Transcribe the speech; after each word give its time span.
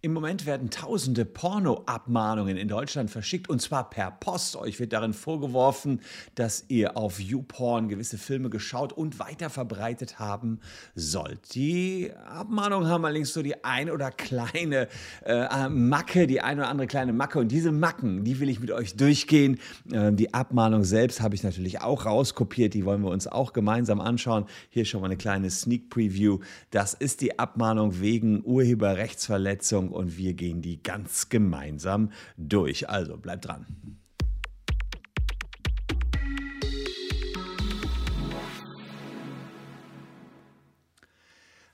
Im 0.00 0.12
Moment 0.12 0.46
werden 0.46 0.70
tausende 0.70 1.24
Porno-Abmahnungen 1.24 2.56
in 2.56 2.68
Deutschland 2.68 3.10
verschickt 3.10 3.50
und 3.50 3.60
zwar 3.60 3.90
per 3.90 4.12
Post. 4.12 4.54
Euch 4.54 4.78
wird 4.78 4.92
darin 4.92 5.12
vorgeworfen, 5.12 6.02
dass 6.36 6.66
ihr 6.68 6.96
auf 6.96 7.18
YouPorn 7.18 7.88
gewisse 7.88 8.16
Filme 8.16 8.48
geschaut 8.48 8.92
und 8.92 9.18
weiterverbreitet 9.18 10.20
haben 10.20 10.60
sollt. 10.94 11.52
Die 11.56 12.12
Abmahnungen 12.28 12.86
haben 12.88 13.04
allerdings 13.04 13.32
so 13.32 13.42
die 13.42 13.64
ein 13.64 13.90
oder 13.90 14.12
kleine 14.12 14.86
äh, 15.24 15.68
Macke, 15.68 16.28
die 16.28 16.42
ein 16.42 16.60
oder 16.60 16.68
andere 16.68 16.86
kleine 16.86 17.12
Macke 17.12 17.40
und 17.40 17.48
diese 17.48 17.72
Macken, 17.72 18.22
die 18.22 18.38
will 18.38 18.50
ich 18.50 18.60
mit 18.60 18.70
euch 18.70 18.94
durchgehen. 18.94 19.58
Äh, 19.90 20.12
die 20.12 20.32
Abmahnung 20.32 20.84
selbst 20.84 21.20
habe 21.20 21.34
ich 21.34 21.42
natürlich 21.42 21.80
auch 21.80 22.06
rauskopiert, 22.06 22.72
die 22.74 22.84
wollen 22.84 23.02
wir 23.02 23.10
uns 23.10 23.26
auch 23.26 23.52
gemeinsam 23.52 24.00
anschauen. 24.00 24.44
Hier 24.70 24.84
schon 24.84 25.00
mal 25.00 25.06
eine 25.06 25.16
kleine 25.16 25.50
Sneak 25.50 25.90
Preview. 25.90 26.38
Das 26.70 26.94
ist 26.94 27.20
die 27.20 27.40
Abmahnung 27.40 28.00
wegen 28.00 28.44
Urheberrechtsverletzung 28.44 29.87
und 29.92 30.16
wir 30.16 30.34
gehen 30.34 30.62
die 30.62 30.82
ganz 30.82 31.28
gemeinsam 31.28 32.12
durch. 32.36 32.88
Also 32.88 33.16
bleibt 33.16 33.46
dran. 33.46 33.66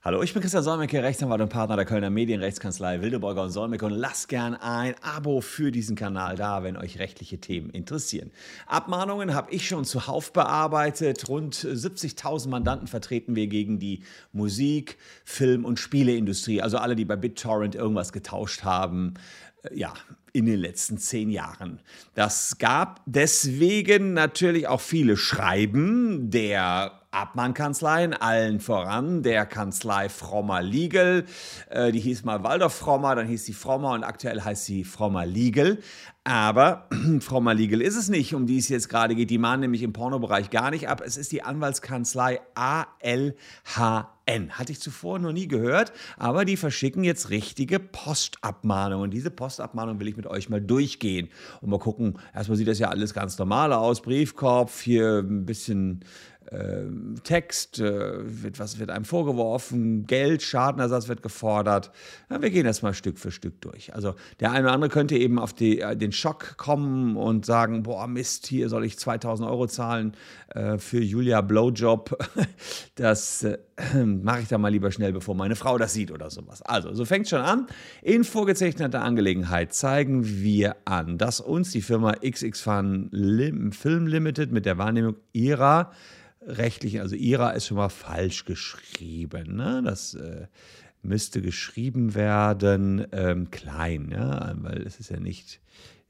Hallo, 0.07 0.23
ich 0.23 0.35
bin 0.35 0.43
Christian 0.43 0.63
Solmecke, 0.63 1.03
Rechtsanwalt 1.03 1.41
und 1.41 1.49
Partner 1.49 1.77
der 1.77 1.87
Kölner 1.87 2.11
Medienrechtskanzlei 2.11 3.01
Wildeborger 3.01 3.43
und 3.43 3.49
Solmecke 3.49 3.87
und 3.87 3.93
lasst 3.93 4.29
gern 4.29 4.55
ein 4.55 4.95
Abo 5.01 5.41
für 5.41 5.73
diesen 5.73 5.97
Kanal 5.97 6.37
da, 6.37 6.63
wenn 6.63 6.77
euch 6.77 6.99
rechtliche 6.99 7.39
Themen 7.39 7.71
interessieren. 7.71 8.31
Abmahnungen 8.67 9.33
habe 9.33 9.51
ich 9.51 9.67
schon 9.67 9.87
zuhauf 9.87 10.31
bearbeitet. 10.35 11.27
Rund 11.31 11.55
70.000 11.55 12.51
Mandanten 12.51 12.87
vertreten 12.87 13.35
wir 13.35 13.47
gegen 13.47 13.79
die 13.79 14.03
Musik, 14.35 14.99
Film- 15.25 15.65
und 15.65 15.81
Spieleindustrie, 15.81 16.61
also 16.61 16.77
alle, 16.77 16.97
die 16.97 17.07
bei 17.07 17.17
BitTorrent 17.17 17.75
irgendwas 17.75 18.13
getauscht 18.13 18.63
haben. 18.63 19.15
Äh, 19.65 19.77
ja, 19.77 19.93
in 20.33 20.47
den 20.47 20.59
letzten 20.59 20.99
zehn 20.99 21.31
Jahren. 21.31 21.81
Das 22.15 22.59
gab 22.59 23.01
deswegen 23.07 24.15
natürlich 24.15 24.67
auch 24.67 24.81
viele 24.81 25.17
Schreiben 25.17 26.31
der 26.31 27.01
Abmannkanzleien, 27.13 28.13
allen 28.13 28.59
voran 28.59 29.23
der 29.23 29.47
Kanzlei 29.47 30.09
Frommer 30.09 30.61
Legal. 30.61 31.25
Äh, 31.71 31.93
die 31.93 32.01
hieß 32.01 32.25
mal 32.25 32.43
Waldorf 32.43 32.75
Frommer, 32.75 33.15
dann 33.15 33.29
hieß 33.29 33.45
sie 33.45 33.53
Frommer 33.53 33.93
und 33.93 34.03
aktuell 34.03 34.41
heißt 34.41 34.65
sie 34.65 34.83
Frommer 34.83 35.25
Legal. 35.25 35.79
Aber 36.25 36.89
Frommer 37.21 37.53
Legal 37.53 37.83
ist 37.83 37.97
es 37.97 38.09
nicht, 38.09 38.35
um 38.35 38.47
die 38.47 38.57
es 38.57 38.71
jetzt 38.71 38.89
gerade 38.89 39.15
geht. 39.15 39.29
Die 39.29 39.37
mahnen 39.37 39.61
nämlich 39.61 39.83
im 39.83 39.93
Pornobereich 39.93 40.49
gar 40.49 40.71
nicht 40.71 40.89
ab. 40.89 41.03
Es 41.05 41.19
ist 41.19 41.31
die 41.33 41.43
Anwaltskanzlei 41.43 42.41
ALHN. 42.55 43.35
Hatte 44.53 44.73
ich 44.73 44.81
zuvor 44.81 45.19
noch 45.19 45.33
nie 45.33 45.49
gehört, 45.49 45.93
aber 46.17 46.47
die 46.47 46.57
verschicken 46.57 47.05
jetzt 47.05 47.29
richtige 47.29 47.79
Postabmahnungen. 47.79 49.11
Diese 49.11 49.31
Postabmahnung 49.31 50.01
will 50.01 50.09
ich 50.09 50.17
mit 50.17 50.27
euch 50.27 50.49
mal 50.49 50.63
durchgehen 50.63 51.29
und 51.61 51.69
mal 51.69 51.79
gucken. 51.79 52.19
Erstmal 52.35 52.57
sieht 52.57 52.69
das 52.69 52.79
ja 52.79 52.89
alles 52.89 53.13
ganz 53.13 53.37
normal 53.37 53.75
aus. 53.75 54.01
Briefkorb, 54.01 54.71
hier 54.71 55.19
ein 55.19 55.45
bisschen 55.45 56.07
äh, 56.51 56.85
Text, 57.23 57.81
äh, 57.81 58.43
wird, 58.43 58.59
was 58.59 58.79
wird 58.79 58.91
einem 58.91 59.05
vorgeworfen, 59.05 60.07
Geld, 60.07 60.43
Schadenersatz 60.43 61.09
wird 61.09 61.23
gefordert. 61.23 61.91
Ja, 62.31 62.43
wir 62.43 62.51
gehen 62.51 62.65
das 62.65 62.83
mal 62.83 62.95
Stück 62.95 63.19
für 63.19 63.31
Stück 63.31 63.61
durch. 63.61 63.95
Also 63.95 64.15
der 64.41 64.53
eine 64.53 64.65
oder 64.65 64.73
andere 64.73 64.91
könnte 64.91 65.17
eben 65.17 65.39
auf 65.39 65.53
die, 65.53 65.81
äh, 65.81 65.97
den 65.97 66.13
Schock 66.13 66.57
kommen 66.57 67.17
und 67.17 67.47
sagen, 67.47 67.83
boah 67.83 68.07
Mist, 68.07 68.47
hier 68.47 68.69
soll 68.69 68.85
ich 68.85 68.99
2000 68.99 69.49
Euro 69.49 69.67
zahlen 69.67 70.13
äh, 70.49 70.79
für 70.79 71.01
Julia 71.01 71.41
Blowjob. 71.41 72.17
Das 72.97 73.45
mache 74.05 74.43
ich 74.43 74.49
dann 74.49 74.61
mal 74.61 74.69
lieber 74.69 74.93
schnell, 74.93 75.13
bevor 75.13 75.35
meine 75.35 75.57
Frau 75.57 75.79
das 75.79 75.93
sieht 75.93 76.13
oder 76.13 76.31
sowas. 76.31 76.63
Also, 76.63 76.95
so 76.95 77.05
fängt 77.05 77.29
schon 77.29 77.41
an. 77.41 77.67
In 78.03 78.23
vorgezeichneter 78.25 79.03
Angelegenheit 79.03 79.73
zeigen 79.75 80.25
wir 80.25 80.77
an, 80.85 81.19
dass 81.19 81.41
uns 81.41 81.73
die 81.73 81.83
Firma 81.83 82.13
XX 82.13 82.61
Fun 82.61 83.73
Film 83.73 84.07
Limited 84.07 84.53
mit 84.53 84.65
der 84.65 84.79
Wahrnehmung 84.79 85.17
ihrer 85.33 85.91
rechtlichen, 86.47 87.01
also 87.01 87.17
IRA 87.17 87.51
ist 87.51 87.67
schon 87.67 87.77
mal 87.77 87.89
falsch 87.89 88.45
geschrieben. 88.45 89.57
Ne? 89.57 89.83
Das 89.85 90.15
äh, 90.15 90.47
müsste 91.03 91.43
geschrieben 91.43 92.15
werden 92.15 93.07
ähm, 93.13 93.51
klein, 93.51 94.11
ja? 94.11 94.55
weil 94.57 94.83
es 94.83 95.01
ist 95.01 95.11
ja 95.11 95.21
nicht 95.21 95.61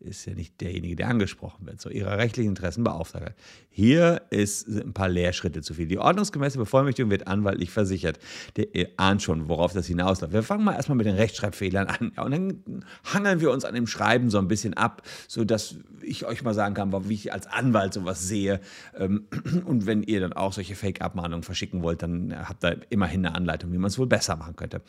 ist 0.05 0.27
ja 0.27 0.35
nicht 0.35 0.61
derjenige, 0.61 0.97
der 0.97 1.09
angesprochen 1.09 1.67
wird, 1.67 1.81
so 1.81 1.91
ihrer 1.91 2.19
rechtlichen 2.19 2.51
Interessen 2.51 2.85
beauftragt. 2.85 3.35
Hier 3.71 4.23
ist 4.31 4.69
ein 4.69 4.93
paar 4.93 5.09
Lehrschritte 5.09 5.63
zu 5.63 5.75
viel. 5.75 5.87
Die 5.87 5.99
ordnungsgemäße 5.99 6.59
Bevollmächtigung 6.59 7.11
wird 7.11 7.27
anwaltlich 7.27 7.71
versichert. 7.71 8.19
Der 8.57 8.75
ihr 8.75 8.91
ahnt 8.97 9.23
schon, 9.23 9.49
worauf 9.49 9.73
das 9.73 9.87
hinausläuft. 9.87 10.33
Wir 10.33 10.43
fangen 10.43 10.65
mal 10.65 10.75
erstmal 10.75 10.97
mit 10.97 11.07
den 11.07 11.17
Rechtschreibfehlern 11.17 11.87
an. 11.87 12.13
Ja, 12.17 12.23
und 12.23 12.31
dann 12.31 12.85
hangeln 13.13 13.41
wir 13.41 13.51
uns 13.51 13.65
an 13.65 13.75
dem 13.75 13.87
Schreiben 13.87 14.31
so 14.31 14.39
ein 14.39 14.49
bisschen 14.49 14.75
ab, 14.75 15.03
sodass 15.27 15.77
ich 16.03 16.27
euch 16.27 16.43
mal 16.43 16.55
sagen 16.55 16.75
kann, 16.75 16.93
wie 17.09 17.15
ich 17.15 17.33
als 17.33 17.47
Anwalt 17.47 17.95
sowas 17.95 18.29
sehe. 18.29 18.61
Ähm, 18.97 19.27
und 19.65 19.87
wenn 19.87 20.03
ihr 20.03 20.21
dann 20.21 20.33
auch 20.33 20.53
solche 20.53 20.75
Fake-Abmahnungen 20.75 21.43
verschicken 21.43 21.83
wollt, 21.83 22.03
dann 22.03 22.35
habt 22.49 22.65
ihr 22.65 22.81
immerhin 22.91 23.27
eine 23.27 23.35
Anleitung, 23.35 23.73
wie 23.73 23.79
man 23.79 23.89
es 23.89 23.99
wohl 23.99 24.07
besser 24.07 24.37
machen 24.37 24.57
könnte. 24.57 24.83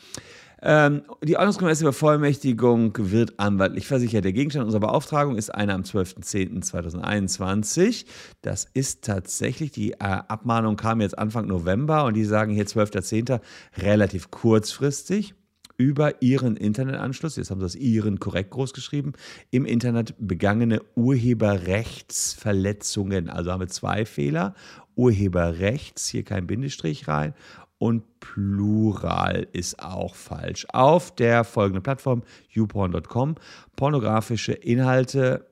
Ähm, 0.61 1.03
die 1.21 1.35
ordnungsgemäße 1.35 1.83
Bevollmächtigung 1.83 2.93
wird 2.97 3.39
anwaltlich 3.39 3.87
versichert. 3.87 4.25
Der 4.25 4.33
Gegenstand 4.33 4.65
unserer 4.65 4.81
Beauftragung 4.81 5.04
ist 5.38 5.53
eine 5.53 5.73
am 5.73 5.81
12.10.2021. 5.81 8.05
Das 8.41 8.66
ist 8.73 9.03
tatsächlich, 9.03 9.71
die 9.71 9.91
äh, 9.93 9.97
Abmahnung 9.99 10.75
kam 10.75 11.01
jetzt 11.01 11.17
Anfang 11.17 11.47
November 11.47 12.05
und 12.05 12.13
die 12.16 12.25
sagen 12.25 12.53
hier 12.53 12.66
12.10. 12.66 13.39
relativ 13.77 14.29
kurzfristig 14.31 15.33
über 15.77 16.21
ihren 16.21 16.55
Internetanschluss, 16.55 17.35
jetzt 17.35 17.51
haben 17.51 17.59
sie 17.59 17.65
das 17.65 17.75
ihren 17.75 18.17
korrekt 18.19 18.51
groß 18.51 18.71
geschrieben, 18.73 19.11
im 19.51 19.65
Internet 19.65 20.15
begangene 20.17 20.81
Urheberrechtsverletzungen. 20.95 23.29
Also 23.29 23.51
haben 23.51 23.59
wir 23.59 23.67
zwei 23.67 24.05
Fehler. 24.05 24.55
Urheberrechts, 24.95 26.07
hier 26.07 26.23
kein 26.23 26.47
Bindestrich 26.47 27.09
rein 27.09 27.33
und 27.78 28.19
Plural 28.19 29.47
ist 29.52 29.84
auch 29.84 30.16
falsch. 30.16 30.66
Auf 30.72 31.13
der 31.16 31.44
folgenden 31.44 31.84
Plattform 31.84 32.24
youporn.com 32.50 33.36
pornografische 33.75 34.53
Inhalte 34.53 35.46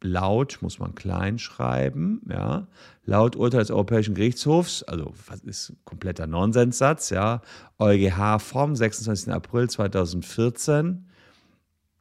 laut, 0.00 0.58
muss 0.60 0.78
man 0.78 0.94
klein 0.94 1.38
schreiben, 1.38 2.22
ja, 2.28 2.68
laut 3.04 3.36
Urteil 3.36 3.60
des 3.60 3.70
Europäischen 3.70 4.14
Gerichtshofs, 4.14 4.82
also 4.84 5.12
was 5.26 5.40
ist 5.40 5.72
kompletter 5.84 6.26
Nonsenssatz, 6.26 7.10
ja, 7.10 7.42
EuGH 7.78 8.38
vom 8.38 8.76
26. 8.76 9.32
April 9.32 9.68
2014 9.68 11.07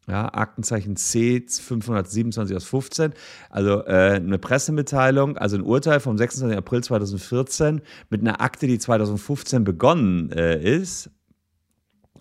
ja, 0.08 0.34
Aktenzeichen 0.34 0.96
C 0.96 1.46
527 1.48 2.56
aus 2.56 2.64
15. 2.66 3.14
Also 3.50 3.84
äh, 3.86 4.16
eine 4.16 4.38
Pressemitteilung, 4.38 5.38
also 5.38 5.58
ein 5.58 5.64
Urteil 5.64 6.00
vom 6.00 6.18
26. 6.18 6.58
April 6.58 6.84
2014 6.84 7.82
mit 8.10 8.22
einer 8.22 8.42
Akte, 8.42 8.68
die 8.68 8.80
2015 8.80 9.64
begonnen 9.64 10.32
äh, 10.32 10.62
ist. 10.62 11.10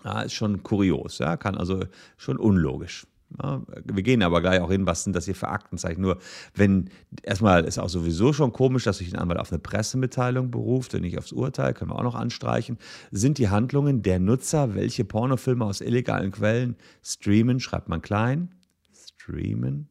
Ja, 0.03 0.21
ist 0.21 0.33
schon 0.33 0.63
kurios, 0.63 1.19
ja, 1.19 1.37
kann 1.37 1.57
also 1.57 1.79
schon 2.17 2.37
unlogisch. 2.37 3.07
Ja, 3.41 3.61
wir 3.83 4.03
gehen 4.03 4.23
aber 4.23 4.41
gleich 4.41 4.61
auch 4.61 4.71
hin, 4.71 4.85
was 4.85 5.03
sind 5.03 5.15
das 5.15 5.25
hier 5.25 5.35
für 5.35 5.49
Aktenzeichen. 5.49 6.01
Nur 6.01 6.17
wenn, 6.55 6.89
erstmal 7.23 7.65
ist 7.65 7.77
auch 7.77 7.89
sowieso 7.89 8.31
schon 8.31 8.53
komisch, 8.53 8.85
dass 8.85 8.99
sich 8.99 9.13
ein 9.13 9.19
Anwalt 9.19 9.39
auf 9.39 9.51
eine 9.51 9.59
Pressemitteilung 9.59 10.49
beruft 10.49 10.95
und 10.95 11.01
nicht 11.01 11.17
aufs 11.17 11.33
Urteil, 11.33 11.73
können 11.73 11.91
wir 11.91 11.99
auch 11.99 12.03
noch 12.03 12.15
anstreichen. 12.15 12.77
Sind 13.11 13.37
die 13.37 13.49
Handlungen 13.49 14.01
der 14.01 14.19
Nutzer, 14.19 14.75
welche 14.75 15.03
Pornofilme 15.03 15.65
aus 15.65 15.81
illegalen 15.81 16.31
Quellen 16.31 16.77
streamen, 17.03 17.59
schreibt 17.59 17.89
man 17.89 18.01
klein, 18.01 18.55
streamen, 18.93 19.89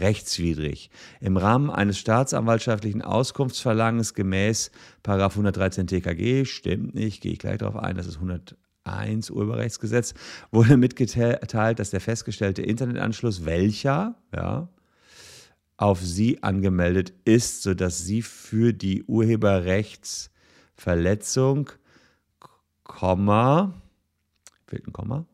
rechtswidrig. 0.00 0.90
Im 1.20 1.36
Rahmen 1.36 1.70
eines 1.70 1.98
staatsanwaltschaftlichen 1.98 3.02
Auskunftsverlangens 3.02 4.14
gemäß 4.14 4.72
113 5.06 5.86
TKG, 5.86 6.44
stimmt 6.44 6.94
nicht, 6.94 7.22
gehe 7.22 7.32
ich 7.32 7.38
gleich 7.38 7.58
darauf 7.58 7.76
ein, 7.76 7.96
das 7.96 8.08
ist 8.08 8.16
100 8.16 8.56
1 8.92 9.30
Urheberrechtsgesetz 9.30 10.14
wurde 10.50 10.76
mitgeteilt, 10.76 11.78
dass 11.78 11.90
der 11.90 12.00
festgestellte 12.00 12.62
Internetanschluss, 12.62 13.44
welcher 13.44 14.16
ja, 14.34 14.68
auf 15.76 16.00
Sie 16.00 16.42
angemeldet 16.42 17.12
ist, 17.24 17.62
sodass 17.62 18.04
Sie 18.04 18.22
für 18.22 18.72
die 18.72 19.04
Urheberrechtsverletzung, 19.04 21.70
Komma, 22.82 23.74
fehlt 24.66 24.86
ein 24.86 24.92
Komma, 24.92 25.26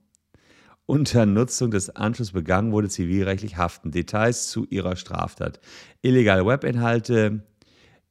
unter 0.87 1.25
Nutzung 1.25 1.71
des 1.71 1.91
Anschlusses 1.91 2.33
begangen 2.33 2.73
wurde, 2.73 2.89
zivilrechtlich 2.89 3.57
haften. 3.57 3.91
Details 3.91 4.51
zu 4.51 4.67
Ihrer 4.67 4.97
Straftat. 4.97 5.61
Illegale 6.03 6.45
Webinhalte, 6.45 7.43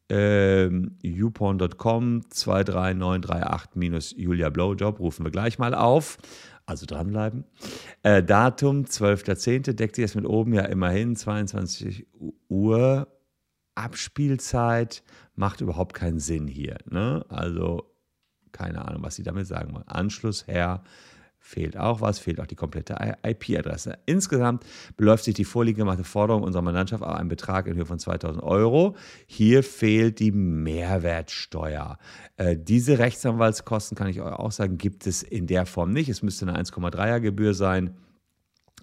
ähm, 0.09 0.97
youporn.com 1.01 2.23
23938-Julia 2.31 4.49
Blowjob 4.49 4.99
rufen 4.99 5.25
wir 5.25 5.31
gleich 5.31 5.59
mal 5.59 5.73
auf. 5.73 6.17
Also 6.65 6.85
dranbleiben. 6.85 7.43
Äh, 8.03 8.23
Datum 8.23 8.85
12.10. 8.85 9.73
deckt 9.73 9.95
sich 9.95 10.05
das 10.05 10.15
mit 10.15 10.25
oben 10.25 10.53
ja 10.53 10.63
immerhin 10.63 11.15
22 11.15 12.07
Uhr. 12.47 13.07
Abspielzeit 13.75 15.03
macht 15.35 15.61
überhaupt 15.61 15.93
keinen 15.93 16.19
Sinn 16.19 16.47
hier. 16.47 16.77
Ne? 16.89 17.25
Also 17.27 17.93
keine 18.53 18.87
Ahnung, 18.87 19.03
was 19.03 19.15
sie 19.15 19.23
damit 19.23 19.47
sagen 19.47 19.73
wollen. 19.73 19.87
Anschluss 19.87 20.47
her 20.47 20.83
fehlt 21.43 21.77
auch 21.77 21.99
was, 21.99 22.19
fehlt 22.19 22.39
auch 22.39 22.47
die 22.47 22.55
komplette 22.55 22.95
IP-Adresse. 23.21 23.97
Insgesamt 24.05 24.65
beläuft 24.95 25.25
sich 25.25 25.33
die 25.33 25.43
vorliegende 25.43 26.03
Forderung 26.05 26.41
unserer 26.41 26.61
Mandantschaft 26.61 27.03
auf 27.03 27.13
einen 27.13 27.27
Betrag 27.27 27.67
in 27.67 27.75
Höhe 27.75 27.85
von 27.85 27.99
2000 27.99 28.41
Euro. 28.41 28.95
Hier 29.27 29.61
fehlt 29.61 30.19
die 30.19 30.31
Mehrwertsteuer. 30.31 31.97
Äh, 32.37 32.55
diese 32.57 32.97
Rechtsanwaltskosten, 32.97 33.97
kann 33.97 34.07
ich 34.07 34.21
euch 34.21 34.31
auch 34.31 34.53
sagen, 34.53 34.77
gibt 34.77 35.05
es 35.05 35.21
in 35.21 35.45
der 35.45 35.65
Form 35.65 35.91
nicht. 35.91 36.07
Es 36.07 36.23
müsste 36.23 36.47
eine 36.47 36.57
1,3er 36.57 37.19
Gebühr 37.19 37.53
sein. 37.53 37.97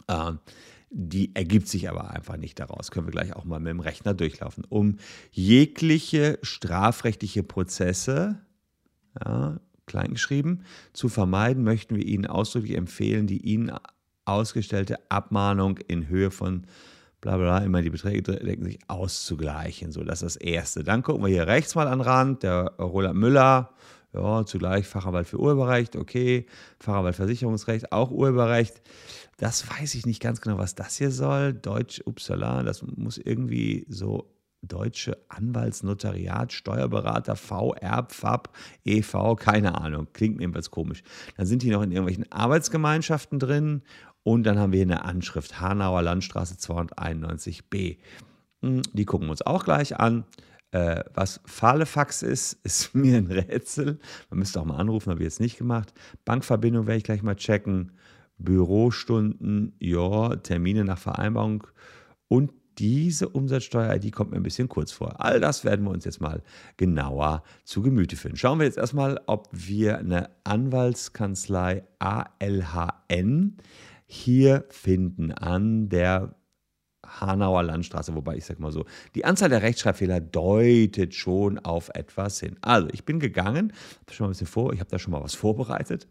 Äh, 0.06 0.32
die 0.90 1.34
ergibt 1.34 1.68
sich 1.68 1.88
aber 1.88 2.10
einfach 2.10 2.36
nicht 2.36 2.58
daraus. 2.58 2.90
Können 2.90 3.06
wir 3.06 3.12
gleich 3.12 3.34
auch 3.34 3.44
mal 3.44 3.58
mit 3.58 3.70
dem 3.70 3.80
Rechner 3.80 4.12
durchlaufen. 4.12 4.64
Um 4.68 4.98
jegliche 5.30 6.38
strafrechtliche 6.42 7.42
Prozesse, 7.42 8.38
ja, 9.24 9.60
kleingeschrieben, 9.90 10.64
zu 10.92 11.08
vermeiden, 11.08 11.64
möchten 11.64 11.96
wir 11.96 12.06
Ihnen 12.06 12.26
ausdrücklich 12.26 12.76
empfehlen, 12.76 13.26
die 13.26 13.40
Ihnen 13.40 13.72
ausgestellte 14.24 14.98
Abmahnung 15.10 15.78
in 15.88 16.08
Höhe 16.08 16.30
von 16.30 16.66
bla 17.20 17.36
bla, 17.36 17.58
immer 17.58 17.82
die 17.82 17.90
Beträge 17.90 18.22
decken 18.22 18.64
sich 18.64 18.78
auszugleichen. 18.88 19.92
So, 19.92 20.02
das 20.04 20.22
ist 20.22 20.36
das 20.36 20.42
Erste. 20.42 20.84
Dann 20.84 21.02
gucken 21.02 21.22
wir 21.22 21.28
hier 21.28 21.46
rechts 21.46 21.74
mal 21.74 21.88
an 21.88 22.00
Rand, 22.00 22.42
der 22.42 22.72
Roland 22.78 23.18
Müller, 23.18 23.74
ja, 24.12 24.44
zugleich 24.44 24.86
Fachanwalt 24.86 25.28
für 25.28 25.38
Urheberrecht, 25.38 25.96
okay, 25.96 26.46
Fachanwalt 26.78 27.16
Versicherungsrecht, 27.16 27.92
auch 27.92 28.10
Urheberrecht. 28.10 28.80
Das 29.36 29.68
weiß 29.70 29.94
ich 29.94 30.06
nicht 30.06 30.20
ganz 30.20 30.40
genau, 30.40 30.58
was 30.58 30.74
das 30.74 30.96
hier 30.96 31.10
soll. 31.10 31.52
Deutsch, 31.52 32.02
upsala, 32.04 32.62
das 32.62 32.82
muss 32.82 33.18
irgendwie 33.18 33.86
so 33.88 34.32
deutsche 34.62 35.16
Anwaltsnotariat, 35.28 36.52
Steuerberater, 36.52 37.36
VR, 37.36 38.04
Pfab, 38.04 38.54
EV, 38.84 39.36
keine 39.36 39.80
Ahnung, 39.80 40.08
klingt 40.12 40.36
mir 40.36 40.42
jedenfalls 40.42 40.70
komisch. 40.70 41.02
Dann 41.36 41.46
sind 41.46 41.62
die 41.62 41.70
noch 41.70 41.82
in 41.82 41.92
irgendwelchen 41.92 42.30
Arbeitsgemeinschaften 42.30 43.38
drin 43.38 43.82
und 44.22 44.44
dann 44.44 44.58
haben 44.58 44.72
wir 44.72 44.78
hier 44.78 44.86
eine 44.86 45.04
Anschrift, 45.04 45.60
Hanauer 45.60 46.02
Landstraße 46.02 46.54
291b. 46.56 47.98
Hm, 48.62 48.82
die 48.92 49.04
gucken 49.04 49.28
wir 49.28 49.32
uns 49.32 49.42
auch 49.42 49.64
gleich 49.64 49.98
an. 49.98 50.24
Äh, 50.72 51.02
was 51.14 51.40
Fahlefax 51.46 52.22
ist, 52.22 52.52
ist 52.62 52.94
mir 52.94 53.16
ein 53.16 53.26
Rätsel. 53.26 53.98
Man 54.28 54.38
müsste 54.38 54.60
auch 54.60 54.66
mal 54.66 54.76
anrufen, 54.76 55.10
habe 55.10 55.20
ich 55.20 55.26
jetzt 55.26 55.40
nicht 55.40 55.58
gemacht. 55.58 55.92
Bankverbindung 56.24 56.86
werde 56.86 56.98
ich 56.98 57.04
gleich 57.04 57.22
mal 57.22 57.36
checken. 57.36 57.92
Bürostunden, 58.38 59.74
ja, 59.80 60.36
Termine 60.36 60.84
nach 60.84 60.98
Vereinbarung 60.98 61.66
und 62.28 62.52
diese 62.80 63.28
Umsatzsteuer-ID 63.28 64.10
kommt 64.10 64.30
mir 64.30 64.38
ein 64.38 64.42
bisschen 64.42 64.68
kurz 64.68 64.90
vor. 64.90 65.20
All 65.20 65.38
das 65.38 65.64
werden 65.64 65.84
wir 65.84 65.90
uns 65.90 66.06
jetzt 66.06 66.20
mal 66.20 66.42
genauer 66.78 67.42
zu 67.64 67.82
Gemüte 67.82 68.16
führen. 68.16 68.36
Schauen 68.36 68.58
wir 68.58 68.64
jetzt 68.64 68.78
erstmal, 68.78 69.20
ob 69.26 69.48
wir 69.52 69.98
eine 69.98 70.30
Anwaltskanzlei 70.44 71.84
ALHN 71.98 73.58
hier 74.06 74.64
finden 74.70 75.30
an 75.30 75.90
der 75.90 76.34
Hanauer 77.06 77.62
Landstraße, 77.64 78.14
wobei 78.14 78.36
ich 78.36 78.44
sage 78.44 78.62
mal 78.62 78.72
so, 78.72 78.86
die 79.14 79.24
Anzahl 79.24 79.50
der 79.50 79.62
Rechtschreibfehler 79.62 80.20
deutet 80.20 81.14
schon 81.14 81.58
auf 81.58 81.90
etwas 81.94 82.40
hin. 82.40 82.56
Also, 82.62 82.88
ich 82.92 83.04
bin 83.04 83.20
gegangen, 83.20 83.72
schon 84.10 84.24
mal 84.24 84.28
ein 84.28 84.32
bisschen 84.32 84.46
vor, 84.46 84.72
ich 84.72 84.80
habe 84.80 84.90
da 84.90 84.98
schon 84.98 85.12
mal 85.12 85.22
was 85.22 85.34
vorbereitet, 85.34 86.08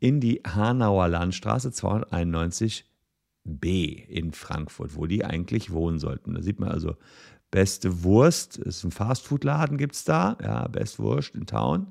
in 0.00 0.20
die 0.20 0.40
Hanauer 0.46 1.08
Landstraße 1.08 1.72
291 1.72 2.87
B 3.48 3.86
in 4.08 4.32
Frankfurt, 4.32 4.96
wo 4.96 5.06
die 5.06 5.24
eigentlich 5.24 5.70
wohnen 5.70 5.98
sollten. 5.98 6.34
Da 6.34 6.42
sieht 6.42 6.60
man 6.60 6.70
also, 6.70 6.96
beste 7.50 8.02
Wurst, 8.02 8.58
ist 8.58 8.84
ein 8.84 8.90
Fastfood-Laden, 8.90 9.78
gibt 9.78 9.94
es 9.94 10.04
da, 10.04 10.36
ja, 10.42 10.68
Best 10.68 10.98
Wurst 10.98 11.34
in 11.34 11.46
Town. 11.46 11.88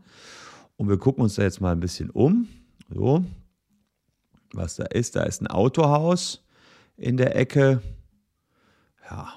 Und 0.75 0.89
wir 0.89 0.98
gucken 0.98 1.24
uns 1.24 1.36
da 1.36 1.44
jetzt 1.44 1.62
mal 1.62 1.71
ein 1.71 1.80
bisschen 1.80 2.09
um. 2.09 2.48
So, 2.89 3.25
was 4.54 4.75
da 4.75 4.86
ist, 4.86 5.15
da 5.15 5.24
ist 5.24 5.42
ein 5.42 5.48
Autohaus 5.48 6.45
in 6.95 7.18
der 7.18 7.36
Ecke. 7.36 7.81
Ja, 9.09 9.33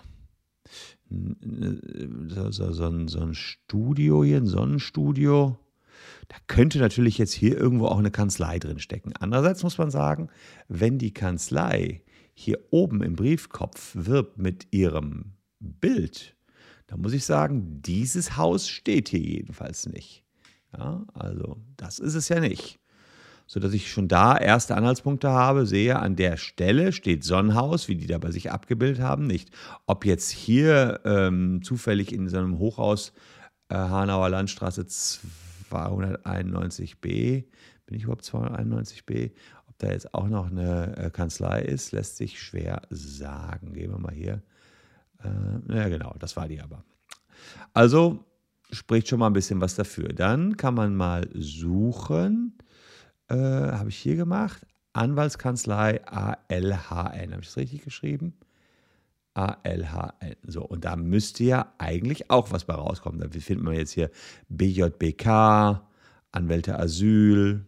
so, 1.08 2.50
so, 2.50 2.72
so, 2.72 3.08
so 3.08 3.20
ein 3.20 3.34
Studio 3.34 4.22
hier, 4.22 4.36
ein 4.36 4.46
Sonnenstudio. 4.46 5.58
Da 6.28 6.36
könnte 6.46 6.78
natürlich 6.78 7.18
jetzt 7.18 7.32
hier 7.32 7.56
irgendwo 7.58 7.86
auch 7.86 7.98
eine 7.98 8.12
Kanzlei 8.12 8.60
drin 8.60 8.78
stecken. 8.78 9.12
Andererseits 9.18 9.64
muss 9.64 9.78
man 9.78 9.90
sagen, 9.90 10.28
wenn 10.68 10.98
die 10.98 11.12
Kanzlei 11.12 12.02
hier 12.40 12.58
oben 12.70 13.02
im 13.02 13.16
Briefkopf 13.16 13.92
wirbt 13.94 14.38
mit 14.38 14.68
ihrem 14.70 15.32
Bild, 15.58 16.34
dann 16.86 17.02
muss 17.02 17.12
ich 17.12 17.24
sagen, 17.24 17.82
dieses 17.82 18.36
Haus 18.36 18.68
steht 18.68 19.08
hier 19.10 19.20
jedenfalls 19.20 19.86
nicht. 19.86 20.24
Ja, 20.76 21.04
also 21.14 21.58
das 21.76 21.98
ist 21.98 22.14
es 22.14 22.28
ja 22.28 22.40
nicht. 22.40 22.78
Sodass 23.46 23.72
ich 23.72 23.90
schon 23.90 24.08
da 24.08 24.36
erste 24.38 24.76
Anhaltspunkte 24.76 25.28
habe, 25.28 25.66
sehe, 25.66 25.98
an 25.98 26.16
der 26.16 26.36
Stelle 26.36 26.92
steht 26.92 27.24
Sonnenhaus, 27.24 27.88
wie 27.88 27.96
die 27.96 28.06
da 28.06 28.18
bei 28.18 28.30
sich 28.30 28.52
abgebildet 28.52 29.02
haben, 29.02 29.26
nicht. 29.26 29.50
Ob 29.86 30.06
jetzt 30.06 30.30
hier 30.30 31.00
ähm, 31.04 31.60
zufällig 31.62 32.12
in 32.12 32.28
so 32.28 32.38
einem 32.38 32.58
Hochhaus 32.58 33.12
äh, 33.68 33.74
Hanauer 33.74 34.28
Landstraße 34.30 34.82
291b, 35.70 37.44
bin 37.86 37.96
ich 37.96 38.04
überhaupt 38.04 38.24
291b, 38.24 39.32
da 39.82 39.90
jetzt 39.90 40.14
auch 40.14 40.28
noch 40.28 40.50
eine 40.50 40.96
äh, 40.96 41.10
Kanzlei 41.10 41.60
ist, 41.62 41.92
lässt 41.92 42.16
sich 42.16 42.40
schwer 42.40 42.82
sagen. 42.90 43.72
Gehen 43.72 43.90
wir 43.90 43.98
mal 43.98 44.14
hier. 44.14 44.42
Äh, 45.22 45.76
ja, 45.76 45.88
genau, 45.88 46.14
das 46.18 46.36
war 46.36 46.48
die 46.48 46.60
aber. 46.60 46.84
Also 47.72 48.24
spricht 48.70 49.08
schon 49.08 49.18
mal 49.18 49.26
ein 49.26 49.32
bisschen 49.32 49.60
was 49.60 49.74
dafür. 49.74 50.08
Dann 50.08 50.56
kann 50.56 50.74
man 50.74 50.94
mal 50.94 51.28
suchen. 51.34 52.58
Äh, 53.28 53.36
Habe 53.36 53.88
ich 53.88 53.96
hier 53.96 54.16
gemacht. 54.16 54.66
Anwaltskanzlei 54.92 56.04
ALHN. 56.06 57.32
Habe 57.32 57.40
ich 57.40 57.46
das 57.46 57.56
richtig 57.56 57.82
geschrieben? 57.82 58.34
ALHN. 59.34 60.36
So, 60.46 60.62
und 60.62 60.84
da 60.84 60.96
müsste 60.96 61.44
ja 61.44 61.72
eigentlich 61.78 62.30
auch 62.30 62.50
was 62.50 62.64
bei 62.64 62.74
rauskommen. 62.74 63.20
Da 63.20 63.28
findet 63.28 63.64
man 63.64 63.74
jetzt 63.74 63.92
hier 63.92 64.10
BJBK, 64.48 65.82
Anwälte 66.32 66.78
Asyl, 66.78 67.64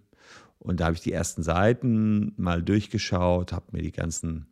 und 0.62 0.78
da 0.78 0.86
habe 0.86 0.94
ich 0.94 1.00
die 1.00 1.12
ersten 1.12 1.42
Seiten 1.42 2.34
mal 2.36 2.62
durchgeschaut, 2.62 3.52
habe 3.52 3.66
mir 3.72 3.82
die 3.82 3.92
ganzen 3.92 4.46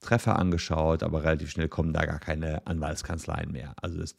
Treffer 0.00 0.38
angeschaut, 0.38 1.02
aber 1.02 1.22
relativ 1.22 1.50
schnell 1.50 1.68
kommen 1.68 1.92
da 1.92 2.04
gar 2.04 2.18
keine 2.18 2.66
Anwaltskanzleien 2.66 3.52
mehr. 3.52 3.74
Also 3.80 3.98
das 3.98 4.16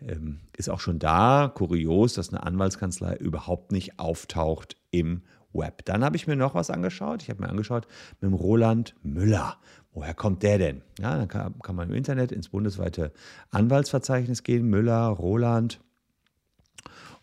ähm, 0.00 0.40
ist 0.56 0.68
auch 0.68 0.80
schon 0.80 1.00
da 1.00 1.50
kurios, 1.52 2.14
dass 2.14 2.28
eine 2.28 2.44
Anwaltskanzlei 2.44 3.16
überhaupt 3.16 3.72
nicht 3.72 3.98
auftaucht 3.98 4.76
im 4.92 5.22
Web. 5.52 5.84
Dann 5.86 6.04
habe 6.04 6.16
ich 6.16 6.26
mir 6.26 6.36
noch 6.36 6.54
was 6.54 6.70
angeschaut. 6.70 7.22
Ich 7.22 7.30
habe 7.30 7.42
mir 7.42 7.48
angeschaut 7.48 7.88
mit 8.20 8.30
dem 8.30 8.34
Roland 8.34 8.94
Müller. 9.02 9.56
Woher 9.92 10.14
kommt 10.14 10.42
der 10.42 10.58
denn? 10.58 10.82
Ja, 11.00 11.16
dann 11.16 11.28
kann, 11.28 11.58
kann 11.60 11.74
man 11.74 11.88
im 11.88 11.94
Internet 11.96 12.30
ins 12.30 12.48
bundesweite 12.48 13.12
Anwaltsverzeichnis 13.50 14.44
gehen, 14.44 14.68
Müller, 14.68 15.06
Roland 15.06 15.80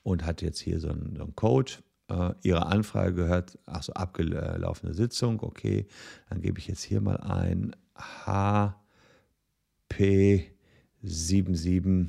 und 0.03 0.25
hat 0.25 0.41
jetzt 0.41 0.59
hier 0.59 0.79
so 0.79 0.89
einen, 0.89 1.15
so 1.15 1.23
einen 1.23 1.35
Code 1.35 1.73
äh, 2.11 2.33
Ihre 2.41 2.65
Anfrage 2.67 3.13
gehört, 3.13 3.57
ach 3.65 3.83
so, 3.83 3.93
abgelaufene 3.93 4.93
Sitzung, 4.93 5.41
okay, 5.41 5.87
dann 6.29 6.41
gebe 6.41 6.59
ich 6.59 6.67
jetzt 6.67 6.83
hier 6.83 6.99
mal 7.01 7.17
ein 7.17 7.75
HP77 9.89 12.07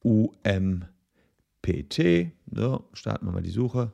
UMPT. 0.00 0.90
So, 2.54 2.84
starten 2.92 3.26
wir 3.26 3.32
mal 3.32 3.42
die 3.42 3.50
Suche. 3.50 3.92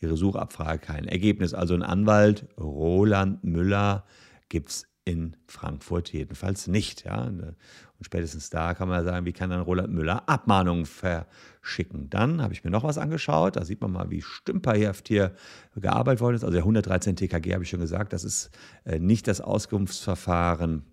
Ihre 0.00 0.16
Suchabfrage 0.16 0.78
kein 0.78 1.08
Ergebnis. 1.08 1.54
Also 1.54 1.74
ein 1.74 1.82
Anwalt, 1.82 2.46
Roland 2.56 3.42
Müller, 3.42 4.04
gibt 4.48 4.70
es 4.70 4.86
in 5.08 5.36
Frankfurt 5.46 6.12
jedenfalls 6.12 6.66
nicht. 6.66 7.06
Ja? 7.06 7.22
Und 7.22 7.56
spätestens 8.02 8.50
da 8.50 8.74
kann 8.74 8.88
man 8.88 9.02
sagen, 9.04 9.24
wie 9.24 9.32
kann 9.32 9.48
dann 9.48 9.62
Roland 9.62 9.90
Müller 9.90 10.28
Abmahnungen 10.28 10.84
verschicken. 10.84 12.10
Dann 12.10 12.42
habe 12.42 12.52
ich 12.52 12.62
mir 12.62 12.70
noch 12.70 12.84
was 12.84 12.98
angeschaut. 12.98 13.56
Da 13.56 13.64
sieht 13.64 13.80
man 13.80 13.90
mal, 13.90 14.10
wie 14.10 14.20
stümperhaft 14.20 15.08
hier 15.08 15.34
gearbeitet 15.76 16.20
worden 16.20 16.36
ist. 16.36 16.44
Also 16.44 16.52
der 16.52 16.62
113 16.62 17.16
TKG 17.16 17.54
habe 17.54 17.64
ich 17.64 17.70
schon 17.70 17.80
gesagt, 17.80 18.12
das 18.12 18.22
ist 18.22 18.50
äh, 18.84 18.98
nicht 18.98 19.26
das 19.28 19.40
Auskunftsverfahren 19.40 20.84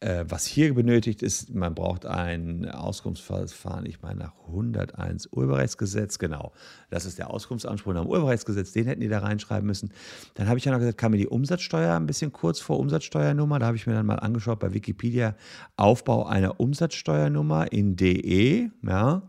was 0.00 0.44
hier 0.44 0.74
benötigt 0.74 1.22
ist, 1.22 1.54
man 1.54 1.74
braucht 1.74 2.04
ein 2.04 2.68
Auskunftsverfahren, 2.68 3.86
ich 3.86 4.02
meine 4.02 4.20
nach 4.20 4.34
101 4.46 5.32
Urheberrechtsgesetz, 5.32 6.18
genau. 6.18 6.52
Das 6.90 7.06
ist 7.06 7.18
der 7.18 7.30
Auskunftsanspruch 7.30 7.94
nach 7.94 8.02
dem 8.02 8.10
Urheberrechtsgesetz, 8.10 8.72
den 8.72 8.86
hätten 8.86 9.00
die 9.00 9.08
da 9.08 9.20
reinschreiben 9.20 9.66
müssen. 9.66 9.92
Dann 10.34 10.48
habe 10.48 10.58
ich 10.58 10.66
ja 10.66 10.72
noch 10.72 10.80
gesagt, 10.80 10.98
kam 10.98 11.12
mir 11.12 11.18
die 11.18 11.26
Umsatzsteuer 11.26 11.96
ein 11.96 12.06
bisschen 12.06 12.30
kurz 12.30 12.60
vor 12.60 12.78
Umsatzsteuernummer. 12.78 13.58
Da 13.58 13.66
habe 13.66 13.78
ich 13.78 13.86
mir 13.86 13.94
dann 13.94 14.04
mal 14.04 14.16
angeschaut 14.16 14.58
bei 14.58 14.74
Wikipedia 14.74 15.34
Aufbau 15.76 16.26
einer 16.26 16.60
Umsatzsteuernummer 16.60 17.72
in 17.72 17.96
DE, 17.96 18.70
ja. 18.82 19.22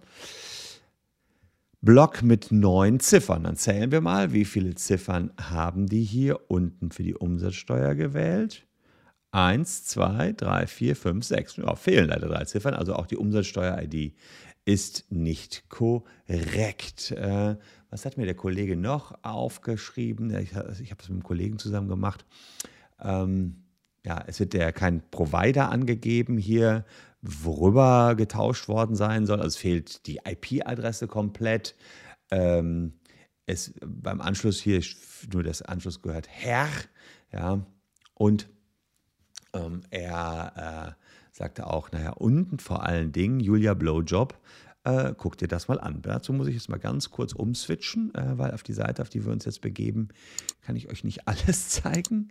Block 1.81 2.23
mit 2.23 2.51
neun 2.51 2.99
Ziffern. 2.99 3.43
Dann 3.43 3.55
zählen 3.55 3.91
wir 3.91 4.01
mal, 4.01 4.33
wie 4.33 4.43
viele 4.43 4.75
Ziffern 4.75 5.31
haben 5.39 5.85
die 5.87 6.03
hier 6.03 6.49
unten 6.49 6.91
für 6.91 7.03
die 7.03 7.15
Umsatzsteuer 7.15 7.95
gewählt. 7.95 8.67
1, 9.31 9.85
2, 9.85 10.33
3, 10.33 10.67
4, 10.67 10.95
5, 10.95 11.25
6. 11.25 11.57
Ja, 11.57 11.75
fehlen 11.75 12.07
leider 12.09 12.27
drei 12.27 12.45
Ziffern, 12.45 12.73
also 12.73 12.95
auch 12.95 13.07
die 13.07 13.17
Umsatzsteuer-ID 13.17 14.13
ist 14.67 15.05
nicht 15.09 15.69
korrekt. 15.69 17.11
Äh, 17.11 17.55
was 17.89 18.05
hat 18.05 18.17
mir 18.17 18.25
der 18.25 18.35
Kollege 18.35 18.75
noch 18.75 19.17
aufgeschrieben? 19.23 20.29
Ich, 20.35 20.51
ich 20.51 20.91
habe 20.91 21.01
es 21.01 21.07
mit 21.07 21.11
einem 21.11 21.23
Kollegen 21.23 21.57
zusammen 21.57 21.87
gemacht. 21.87 22.25
Ähm, 22.99 23.63
ja, 24.05 24.23
es 24.27 24.41
wird 24.41 24.53
ja 24.53 24.73
kein 24.73 25.09
Provider 25.09 25.69
angegeben 25.69 26.37
hier, 26.37 26.85
worüber 27.21 28.15
getauscht 28.15 28.67
worden 28.67 28.95
sein 28.95 29.25
soll. 29.25 29.37
Also 29.37 29.55
es 29.55 29.57
fehlt 29.57 30.05
die 30.05 30.19
IP-Adresse 30.25 31.07
komplett. 31.07 31.75
Ähm, 32.29 32.93
es, 33.45 33.73
beim 33.85 34.19
Anschluss 34.19 34.59
hier 34.59 34.81
nur 35.31 35.43
das 35.43 35.61
Anschluss 35.61 36.01
gehört 36.01 36.27
Herr. 36.29 36.67
Ja, 37.31 37.65
und 38.13 38.49
ähm, 39.53 39.81
er 39.89 40.95
äh, 40.97 41.03
sagte 41.31 41.67
auch, 41.67 41.91
naja, 41.91 42.11
und 42.11 42.61
vor 42.61 42.83
allen 42.83 43.11
Dingen 43.11 43.39
Julia 43.39 43.73
Blowjob. 43.73 44.39
Äh, 44.83 45.13
guck 45.17 45.37
dir 45.37 45.47
das 45.47 45.67
mal 45.67 45.79
an. 45.79 46.01
Dazu 46.01 46.31
muss 46.33 46.47
ich 46.47 46.55
jetzt 46.55 46.69
mal 46.69 46.79
ganz 46.79 47.11
kurz 47.11 47.33
umswitchen, 47.33 48.13
äh, 48.15 48.37
weil 48.37 48.51
auf 48.51 48.63
die 48.63 48.73
Seite, 48.73 49.01
auf 49.01 49.09
die 49.09 49.25
wir 49.25 49.31
uns 49.31 49.45
jetzt 49.45 49.61
begeben, 49.61 50.09
kann 50.61 50.75
ich 50.75 50.89
euch 50.89 51.03
nicht 51.03 51.27
alles 51.27 51.69
zeigen, 51.69 52.29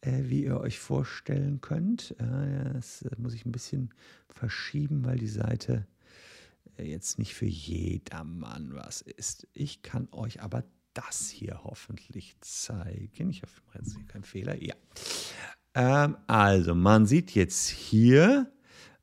äh, 0.00 0.22
wie 0.24 0.44
ihr 0.44 0.58
euch 0.58 0.78
vorstellen 0.78 1.60
könnt. 1.60 2.14
Äh, 2.18 2.72
das 2.72 3.04
muss 3.18 3.34
ich 3.34 3.44
ein 3.44 3.52
bisschen 3.52 3.92
verschieben, 4.30 5.04
weil 5.04 5.18
die 5.18 5.28
Seite 5.28 5.86
äh, 6.78 6.84
jetzt 6.84 7.18
nicht 7.18 7.34
für 7.34 7.46
jedermann 7.46 8.74
was 8.74 9.02
ist. 9.02 9.46
Ich 9.52 9.82
kann 9.82 10.08
euch 10.12 10.40
aber 10.42 10.64
das 10.94 11.28
hier 11.28 11.60
hoffentlich 11.64 12.36
zeigen. 12.40 13.28
Ich 13.28 13.42
hoffe, 13.42 13.60
jetzt 13.74 13.96
hier 13.96 14.06
keinen 14.06 14.24
Fehler. 14.24 14.62
Ja. 14.62 14.74
Ähm, 15.76 16.16
also, 16.26 16.74
man 16.74 17.04
sieht 17.04 17.32
jetzt 17.34 17.68
hier 17.68 18.50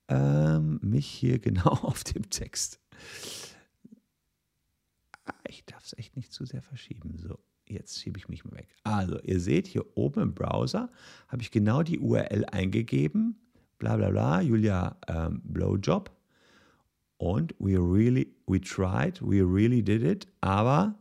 ähm, 0.08 0.80
mich 0.82 1.06
hier 1.06 1.38
genau 1.40 1.70
auf 1.70 2.04
dem 2.04 2.30
Text. 2.32 2.80
Ah, 5.26 5.34
ich 5.48 5.64
darf 5.66 5.86
es 5.86 5.96
echt 5.98 6.16
nicht 6.16 6.34
zu 6.34 6.46
sehr 6.46 6.64
verschieben. 6.64 7.16
So, 7.20 7.38
jetzt 7.68 8.02
schiebe 8.02 8.18
ich 8.18 8.28
mich 8.28 8.44
mal 8.44 8.58
weg. 8.58 8.76
Also, 8.84 9.20
ihr 9.22 9.40
seht 9.40 9.68
hier 9.68 9.86
oben 9.96 10.22
im 10.22 10.34
Browser 10.34 10.90
habe 11.28 11.44
ich 11.44 11.52
genau 11.52 11.84
die 11.84 12.00
URL 12.00 12.46
eingegeben. 12.52 13.40
Bla 13.78 13.96
bla 13.96 14.10
bla, 14.10 14.42
Julia 14.42 14.98
ähm, 15.08 15.42
Blowjob. 15.44 16.12
Und 17.18 17.54
we 17.60 17.78
really, 17.78 18.36
we 18.48 18.60
tried, 18.60 19.22
we 19.22 19.42
really 19.42 19.84
did 19.84 20.02
it. 20.02 20.28
Aber 20.42 20.96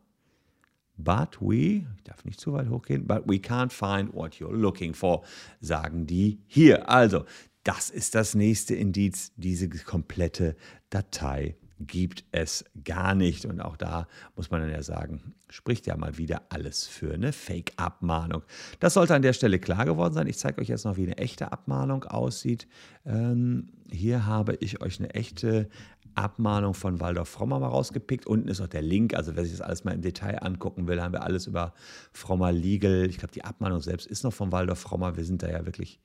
But 0.97 1.41
we, 1.41 1.87
ich 1.97 2.03
darf 2.05 2.25
nicht 2.25 2.41
zu 2.41 2.53
weit 2.53 2.69
hochgehen, 2.69 3.07
but 3.07 3.23
we 3.27 3.37
can't 3.37 3.73
find 3.73 4.15
what 4.15 4.35
you're 4.35 4.55
looking 4.55 4.95
for, 4.95 5.23
sagen 5.61 6.07
die 6.07 6.41
hier. 6.47 6.89
Also, 6.89 7.25
das 7.65 7.91
ist 7.91 8.15
das 8.15 8.35
nächste 8.35 8.75
Indiz. 8.75 9.33
Diese 9.37 9.69
komplette 9.69 10.57
Datei 10.91 11.57
gibt 11.87 12.25
es 12.33 12.65
gar 12.85 13.15
nicht. 13.15 13.47
Und 13.47 13.61
auch 13.61 13.77
da 13.77 14.07
muss 14.37 14.51
man 14.51 14.61
dann 14.61 14.71
ja 14.71 14.83
sagen, 14.83 15.35
spricht 15.49 15.87
ja 15.87 15.97
mal 15.97 16.19
wieder 16.19 16.43
alles 16.49 16.87
für 16.87 17.15
eine 17.15 17.33
Fake-Abmahnung. 17.33 18.43
Das 18.81 18.95
sollte 18.95 19.15
an 19.15 19.23
der 19.23 19.33
Stelle 19.33 19.59
klar 19.59 19.85
geworden 19.85 20.15
sein. 20.15 20.27
Ich 20.27 20.39
zeige 20.39 20.61
euch 20.61 20.69
jetzt 20.69 20.85
noch, 20.85 20.97
wie 20.97 21.05
eine 21.05 21.19
echte 21.19 21.53
Abmahnung 21.53 22.05
aussieht. 22.05 22.67
Ähm, 23.05 23.69
hier 23.91 24.27
habe 24.27 24.57
ich 24.61 24.81
euch 24.81 24.99
eine 24.99 25.15
echte 25.15 25.69
Abmahnung 26.15 26.75
von 26.75 27.01
Waldorf 27.01 27.29
Frommer 27.29 27.59
mal 27.59 27.69
rausgepickt. 27.69 28.27
Unten 28.27 28.49
ist 28.49 28.61
auch 28.61 28.69
der 28.69 28.83
Link, 28.83 29.15
also 29.15 29.37
wer 29.37 29.45
sich 29.45 29.53
das 29.53 29.61
alles 29.61 29.85
mal 29.85 29.93
im 29.93 30.03
Detail 30.03 30.43
angucken 30.43 30.87
will, 30.89 31.03
haben 31.03 31.13
wir 31.13 31.23
alles 31.23 31.47
über 31.47 31.75
Frommer 32.13 32.53
Legal. 32.53 33.07
Ich 33.09 33.19
glaube, 33.19 33.33
die 33.33 33.45
Abmahnung 33.45 33.81
selbst 33.81 34.07
ist 34.07 34.25
noch 34.25 34.33
von 34.33 34.53
Waldorf 34.53 34.81
Frommer. 34.81 35.17
Wir 35.17 35.25
sind 35.25 35.43
da 35.43 35.51
ja 35.51 35.65
wirklich 35.67 36.01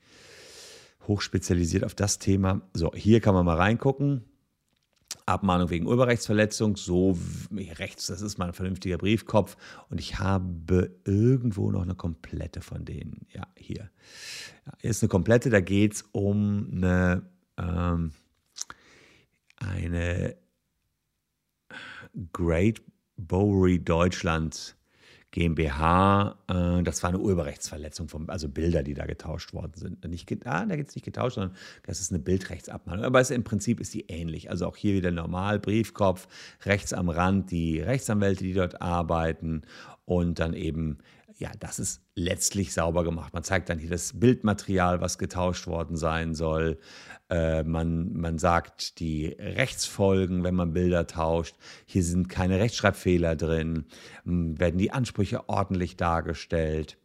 hochspezialisiert 1.07 1.83
auf 1.83 1.95
das 1.95 2.19
Thema. 2.19 2.61
So, 2.73 2.91
hier 2.93 3.21
kann 3.21 3.33
man 3.33 3.45
mal 3.45 3.57
reingucken. 3.57 4.23
Abmahnung 5.25 5.69
wegen 5.69 5.87
Urheberrechtsverletzung, 5.87 6.77
so 6.77 7.17
rechts, 7.51 8.07
das 8.07 8.21
ist 8.21 8.37
mal 8.37 8.47
ein 8.47 8.53
vernünftiger 8.53 8.97
Briefkopf. 8.97 9.57
Und 9.89 9.99
ich 9.99 10.19
habe 10.19 10.91
irgendwo 11.05 11.71
noch 11.71 11.81
eine 11.81 11.95
komplette 11.95 12.61
von 12.61 12.85
denen. 12.85 13.25
Ja, 13.33 13.47
hier. 13.55 13.89
Ja, 14.65 14.73
hier 14.79 14.89
ist 14.89 15.03
eine 15.03 15.09
komplette, 15.09 15.49
da 15.49 15.59
geht 15.59 15.93
es 15.93 16.01
um 16.11 16.69
eine. 16.71 17.29
Ähm, 17.57 18.11
eine 19.57 20.35
Great 22.33 22.81
Bowery 23.17 23.79
Deutschland 23.79 24.77
GmbH, 25.31 26.35
äh, 26.47 26.83
das 26.83 27.03
war 27.03 27.09
eine 27.09 27.19
Urheberrechtsverletzung, 27.19 28.07
vom, 28.07 28.29
also 28.29 28.47
Bilder, 28.47 28.81
die 28.81 28.93
da 28.93 29.05
getauscht 29.05 29.53
worden 29.53 29.73
sind. 29.75 30.03
Nicht, 30.05 30.31
ah, 30.47 30.65
da 30.65 30.75
geht 30.75 30.87
es 30.87 30.95
nicht 30.95 31.03
getauscht, 31.03 31.35
sondern 31.35 31.55
das 31.83 31.99
ist 31.99 32.11
eine 32.11 32.19
Bildrechtsabmahnung. 32.19 33.03
Aber 33.03 33.19
es, 33.19 33.29
im 33.29 33.43
Prinzip 33.43 33.79
ist 33.79 33.93
die 33.93 34.07
ähnlich. 34.07 34.49
Also 34.49 34.65
auch 34.65 34.77
hier 34.77 34.93
wieder 34.93 35.11
normal, 35.11 35.59
Briefkopf, 35.59 36.27
rechts 36.63 36.93
am 36.93 37.09
Rand 37.09 37.51
die 37.51 37.79
Rechtsanwälte, 37.81 38.43
die 38.43 38.53
dort 38.53 38.81
arbeiten 38.81 39.63
und 40.05 40.39
dann 40.39 40.53
eben 40.53 40.99
ja, 41.37 41.51
das 41.59 41.77
ist 41.77 42.01
letztlich 42.15 42.73
sauber 42.73 43.03
gemacht. 43.03 43.33
Man 43.33 43.43
zeigt 43.43 43.69
dann 43.69 43.77
hier 43.77 43.89
das 43.89 44.19
Bildmaterial, 44.19 45.01
was 45.01 45.19
getauscht 45.19 45.67
worden 45.67 45.95
sein 45.95 46.33
soll. 46.33 46.79
Äh, 47.29 47.63
man, 47.63 48.13
man 48.13 48.39
sagt 48.39 48.99
die 48.99 49.27
Rechtsfolgen, 49.27 50.43
wenn 50.43 50.55
man 50.55 50.73
Bilder 50.73 51.05
tauscht. 51.05 51.55
Hier 51.85 52.03
sind 52.03 52.27
keine 52.27 52.59
Rechtschreibfehler 52.59 53.35
drin. 53.35 53.85
Werden 54.23 54.79
die 54.79 54.91
Ansprüche 54.91 55.47
ordentlich 55.47 55.95
dargestellt. 55.95 56.97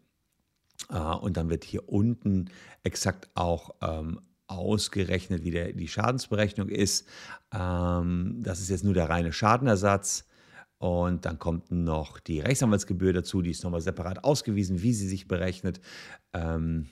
Äh, 0.88 0.96
und 0.96 1.36
dann 1.36 1.50
wird 1.50 1.64
hier 1.64 1.88
unten 1.90 2.50
exakt 2.84 3.28
auch 3.34 3.74
ähm, 3.82 4.20
ausgerechnet, 4.46 5.44
wie 5.44 5.50
der, 5.50 5.72
die 5.74 5.88
Schadensberechnung 5.88 6.70
ist. 6.70 7.06
Ähm, 7.52 8.40
das 8.42 8.60
ist 8.60 8.70
jetzt 8.70 8.84
nur 8.84 8.94
der 8.94 9.10
reine 9.10 9.32
Schadenersatz. 9.32 10.26
Und 10.82 11.26
dann 11.26 11.38
kommt 11.38 11.70
noch 11.70 12.18
die 12.18 12.40
Rechtsanwaltsgebühr 12.40 13.12
dazu, 13.12 13.40
die 13.40 13.52
ist 13.52 13.62
nochmal 13.62 13.80
separat 13.80 14.24
ausgewiesen, 14.24 14.82
wie 14.82 14.92
sie 14.92 15.06
sich 15.06 15.28
berechnet. 15.28 15.80
Ähm, 16.32 16.88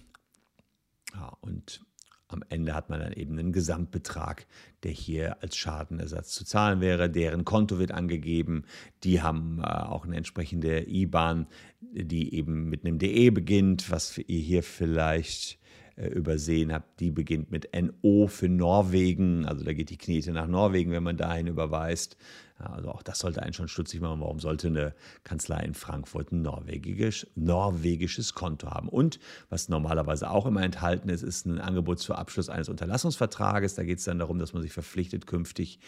ja, 1.13 1.37
und 1.41 1.85
am 2.29 2.45
Ende 2.51 2.73
hat 2.73 2.89
man 2.89 3.01
dann 3.01 3.13
eben 3.13 3.37
einen 3.37 3.51
Gesamtbetrag, 3.51 4.47
der 4.85 4.93
hier 4.93 5.43
als 5.43 5.57
Schadenersatz 5.57 6.31
zu 6.31 6.45
zahlen 6.45 6.81
wäre. 6.81 7.11
Deren 7.11 7.45
Konto 7.45 7.81
wird 7.81 7.91
angegeben. 7.91 8.63
Die 9.03 9.23
haben 9.23 9.59
äh, 9.59 9.67
auch 9.67 10.05
eine 10.05 10.17
entsprechende 10.17 10.89
IBAN, 10.89 11.49
die 11.81 12.33
eben 12.33 12.69
mit 12.69 12.85
einem 12.85 13.01
DE 13.01 13.31
beginnt, 13.31 13.91
was 13.91 14.19
ihr 14.19 14.39
hier 14.39 14.63
vielleicht 14.63 15.59
äh, 16.01 16.09
übersehen 16.09 16.73
habt. 16.73 16.99
Die 17.01 17.11
beginnt 17.11 17.51
mit 17.51 17.69
NO 17.75 18.27
für 18.27 18.49
Norwegen. 18.49 19.45
Also 19.45 19.65
da 19.65 19.75
geht 19.75 19.91
die 19.91 19.99
Knete 19.99 20.33
nach 20.33 20.47
Norwegen, 20.47 20.93
wenn 20.93 21.03
man 21.03 21.19
dahin 21.19 21.47
überweist. 21.47 22.17
Also 22.57 22.91
auch 22.91 23.03
das 23.03 23.19
sollte 23.19 23.43
einen 23.43 23.53
schon 23.53 23.69
stutzig 23.69 24.01
machen. 24.01 24.21
Warum 24.21 24.41
sollte 24.41 24.69
eine 24.69 24.95
Kanzlei 25.25 25.61
in 25.63 25.75
Frankfurt 25.75 26.33
ein 26.33 26.41
norwegisch, 26.41 27.27
norwegisches 27.35 28.33
Konto 28.33 28.71
haben? 28.71 28.89
Und 28.89 29.19
was 29.51 29.69
normalerweise 29.69 30.31
auch 30.31 30.47
immer 30.47 30.63
enthalten 30.63 31.11
ist, 31.11 31.23
ist 31.23 31.45
ein 31.45 31.61
Angebot 31.61 31.99
zur 31.99 32.19
Abschluss 32.19 32.49
eines 32.49 32.71
Unterlassungsvertrages. 32.71 33.75
Da 33.75 33.85
geht 33.85 33.99
es 33.99 34.05
dann 34.05 34.19
darum, 34.19 34.39
dass 34.39 34.55
man 34.55 34.63
sich 34.63 34.73
verpflichtet, 34.73 35.27
künftig 35.27 35.81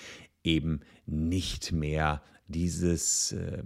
eben 0.45 0.81
nicht 1.07 1.73
mehr 1.73 2.23
dieses 2.49 3.33
äh, 3.33 3.63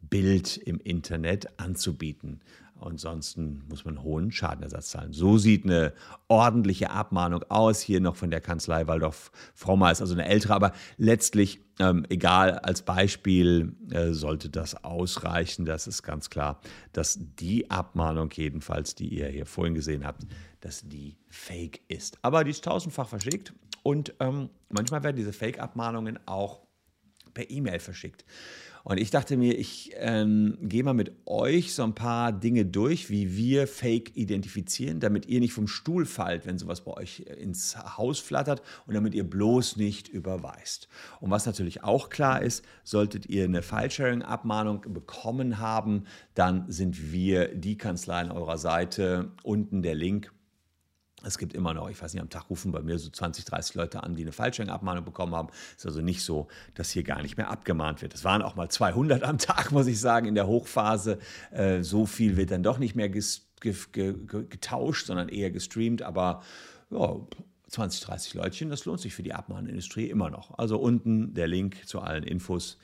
Bild 0.00 0.56
im 0.56 0.80
Internet 0.80 1.60
anzubieten. 1.60 2.40
Ansonsten 2.80 3.64
muss 3.68 3.84
man 3.84 4.02
hohen 4.02 4.30
Schadenersatz 4.30 4.90
zahlen. 4.90 5.12
So 5.12 5.38
sieht 5.38 5.64
eine 5.64 5.92
ordentliche 6.28 6.90
Abmahnung 6.90 7.42
aus. 7.48 7.80
Hier 7.80 8.00
noch 8.00 8.16
von 8.16 8.30
der 8.30 8.40
Kanzlei 8.40 8.86
Waldorf 8.86 9.32
Frommer 9.54 9.90
ist 9.90 10.00
also 10.00 10.14
eine 10.14 10.26
ältere, 10.26 10.54
aber 10.54 10.72
letztlich, 10.98 11.60
ähm, 11.78 12.04
egal, 12.08 12.58
als 12.58 12.82
Beispiel 12.82 13.74
äh, 13.90 14.12
sollte 14.12 14.50
das 14.50 14.84
ausreichen. 14.84 15.64
Das 15.64 15.86
ist 15.86 16.02
ganz 16.02 16.30
klar, 16.30 16.60
dass 16.92 17.18
die 17.20 17.70
Abmahnung 17.70 18.30
jedenfalls, 18.32 18.94
die 18.94 19.08
ihr 19.08 19.28
hier 19.28 19.46
vorhin 19.46 19.74
gesehen 19.74 20.06
habt, 20.06 20.26
dass 20.60 20.82
die 20.82 21.16
fake 21.28 21.80
ist. 21.88 22.18
Aber 22.22 22.44
die 22.44 22.50
ist 22.50 22.64
tausendfach 22.64 23.08
verschickt 23.08 23.54
und 23.82 24.14
ähm, 24.20 24.50
manchmal 24.68 25.02
werden 25.02 25.16
diese 25.16 25.32
Fake-Abmahnungen 25.32 26.18
auch 26.26 26.60
per 27.32 27.50
E-Mail 27.50 27.78
verschickt. 27.78 28.24
Und 28.88 28.98
ich 28.98 29.10
dachte 29.10 29.36
mir, 29.36 29.58
ich 29.58 29.94
ähm, 29.96 30.58
gehe 30.62 30.84
mal 30.84 30.94
mit 30.94 31.10
euch 31.26 31.74
so 31.74 31.82
ein 31.82 31.96
paar 31.96 32.30
Dinge 32.30 32.64
durch, 32.64 33.10
wie 33.10 33.36
wir 33.36 33.66
Fake 33.66 34.16
identifizieren, 34.16 35.00
damit 35.00 35.26
ihr 35.26 35.40
nicht 35.40 35.54
vom 35.54 35.66
Stuhl 35.66 36.06
fallt, 36.06 36.46
wenn 36.46 36.56
sowas 36.56 36.82
bei 36.82 36.92
euch 36.92 37.18
ins 37.18 37.76
Haus 37.98 38.20
flattert 38.20 38.62
und 38.86 38.94
damit 38.94 39.12
ihr 39.14 39.28
bloß 39.28 39.76
nicht 39.76 40.06
überweist. 40.06 40.86
Und 41.20 41.32
was 41.32 41.46
natürlich 41.46 41.82
auch 41.82 42.10
klar 42.10 42.40
ist, 42.42 42.64
solltet 42.84 43.26
ihr 43.26 43.42
eine 43.42 43.62
File-Sharing-Abmahnung 43.62 44.82
bekommen 44.92 45.58
haben, 45.58 46.04
dann 46.34 46.70
sind 46.70 47.10
wir 47.10 47.56
die 47.56 47.76
Kanzlei 47.76 48.20
an 48.20 48.30
eurer 48.30 48.56
Seite. 48.56 49.32
Unten 49.42 49.82
der 49.82 49.96
Link 49.96 50.32
es 51.26 51.38
gibt 51.38 51.54
immer 51.54 51.74
noch, 51.74 51.90
ich 51.90 52.00
weiß 52.00 52.14
nicht, 52.14 52.22
am 52.22 52.30
Tag 52.30 52.48
rufen 52.48 52.72
bei 52.72 52.80
mir 52.80 52.98
so 52.98 53.10
20, 53.10 53.44
30 53.44 53.74
Leute 53.74 54.02
an, 54.02 54.14
die 54.14 54.22
eine 54.22 54.32
Fallschirmabmahnung 54.32 55.04
bekommen 55.04 55.34
haben. 55.34 55.48
Es 55.72 55.78
ist 55.78 55.86
also 55.86 56.00
nicht 56.00 56.22
so, 56.22 56.48
dass 56.74 56.90
hier 56.90 57.02
gar 57.02 57.22
nicht 57.22 57.36
mehr 57.36 57.50
abgemahnt 57.50 58.02
wird. 58.02 58.14
Es 58.14 58.24
waren 58.24 58.42
auch 58.42 58.54
mal 58.56 58.68
200 58.68 59.22
am 59.22 59.38
Tag, 59.38 59.72
muss 59.72 59.86
ich 59.86 60.00
sagen, 60.00 60.26
in 60.26 60.34
der 60.34 60.46
Hochphase. 60.46 61.18
Äh, 61.50 61.82
so 61.82 62.06
viel 62.06 62.36
wird 62.36 62.50
dann 62.50 62.62
doch 62.62 62.78
nicht 62.78 62.94
mehr 62.94 63.08
getauscht, 63.60 65.06
sondern 65.06 65.28
eher 65.28 65.50
gestreamt. 65.50 66.02
Aber 66.02 66.42
ja, 66.90 67.16
20, 67.68 68.00
30 68.02 68.34
Leutchen, 68.34 68.70
das 68.70 68.84
lohnt 68.84 69.00
sich 69.00 69.14
für 69.14 69.22
die 69.22 69.34
Abmahnindustrie 69.34 70.08
immer 70.08 70.30
noch. 70.30 70.56
Also 70.58 70.78
unten 70.78 71.34
der 71.34 71.48
Link 71.48 71.86
zu 71.86 72.00
allen 72.00 72.22
Infos. 72.22 72.78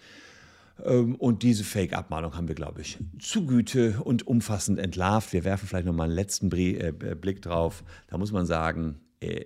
Ähm, 0.82 1.14
und 1.16 1.42
diese 1.42 1.64
Fake-Abmahnung 1.64 2.36
haben 2.36 2.48
wir, 2.48 2.54
glaube 2.54 2.80
ich, 2.80 2.98
zu 3.18 3.46
Güte 3.46 4.00
und 4.02 4.26
umfassend 4.26 4.78
entlarvt. 4.78 5.32
Wir 5.32 5.44
werfen 5.44 5.68
vielleicht 5.68 5.86
noch 5.86 5.94
mal 5.94 6.04
einen 6.04 6.14
letzten 6.14 6.50
äh, 6.52 6.92
Blick 6.92 7.42
drauf. 7.42 7.84
Da 8.08 8.18
muss 8.18 8.32
man 8.32 8.46
sagen, 8.46 9.00
äh, 9.20 9.44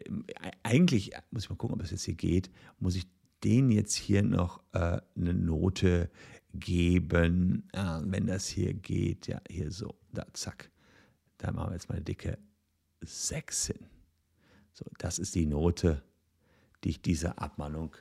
eigentlich, 0.62 1.12
muss 1.30 1.44
ich 1.44 1.50
mal 1.50 1.56
gucken, 1.56 1.76
ob 1.76 1.82
es 1.82 1.90
jetzt 1.90 2.04
hier 2.04 2.14
geht, 2.14 2.50
muss 2.78 2.96
ich 2.96 3.06
den 3.44 3.70
jetzt 3.70 3.94
hier 3.94 4.22
noch 4.22 4.62
äh, 4.72 5.00
eine 5.16 5.34
Note 5.34 6.10
geben. 6.54 7.68
Ah, 7.72 8.00
wenn 8.04 8.26
das 8.26 8.46
hier 8.46 8.72
geht, 8.74 9.26
ja, 9.26 9.40
hier 9.48 9.70
so, 9.70 9.94
da, 10.12 10.26
zack. 10.32 10.70
Da 11.38 11.52
machen 11.52 11.70
wir 11.70 11.74
jetzt 11.74 11.88
mal 11.88 11.96
eine 11.96 12.04
dicke 12.04 12.38
6 13.02 13.66
hin. 13.66 13.86
So, 14.72 14.84
das 14.98 15.18
ist 15.18 15.34
die 15.34 15.46
Note, 15.46 16.02
die 16.82 16.90
ich 16.90 17.02
dieser 17.02 17.40
Abmahnung, 17.40 17.94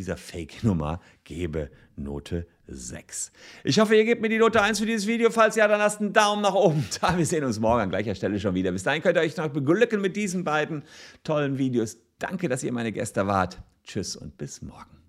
dieser 0.00 0.16
Fake-Nummer 0.16 1.00
gebe. 1.24 1.70
Note 1.96 2.46
6. 2.66 3.32
Ich 3.64 3.78
hoffe, 3.78 3.94
ihr 3.94 4.04
gebt 4.04 4.22
mir 4.22 4.30
die 4.30 4.38
Note 4.38 4.62
1 4.62 4.78
für 4.78 4.86
dieses 4.86 5.06
Video. 5.06 5.30
Falls 5.30 5.56
ja, 5.56 5.68
dann 5.68 5.78
lasst 5.78 6.00
einen 6.00 6.12
Daumen 6.12 6.42
nach 6.42 6.54
oben 6.54 6.86
da. 7.00 7.16
Wir 7.16 7.26
sehen 7.26 7.44
uns 7.44 7.60
morgen 7.60 7.82
an 7.82 7.90
gleicher 7.90 8.14
Stelle 8.14 8.40
schon 8.40 8.54
wieder. 8.54 8.72
Bis 8.72 8.82
dahin 8.82 9.02
könnt 9.02 9.16
ihr 9.16 9.22
euch 9.22 9.36
noch 9.36 9.48
beglücken 9.48 10.00
mit 10.00 10.16
diesen 10.16 10.42
beiden 10.44 10.82
tollen 11.22 11.58
Videos. 11.58 11.98
Danke, 12.18 12.48
dass 12.48 12.62
ihr 12.62 12.72
meine 12.72 12.92
Gäste 12.92 13.26
wart. 13.26 13.62
Tschüss 13.84 14.16
und 14.16 14.38
bis 14.38 14.62
morgen. 14.62 14.99